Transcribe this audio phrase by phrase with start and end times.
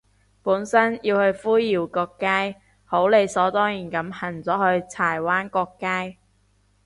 [0.41, 2.55] 本身要去灰窰角街，
[2.85, 6.17] 好理所當然噉行咗去柴灣角街